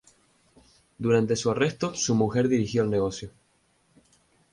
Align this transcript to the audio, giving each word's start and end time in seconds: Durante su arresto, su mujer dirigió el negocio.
Durante 0.97 1.35
su 1.35 1.51
arresto, 1.51 1.93
su 1.93 2.15
mujer 2.15 2.47
dirigió 2.47 2.81
el 2.81 2.89
negocio. 2.89 3.29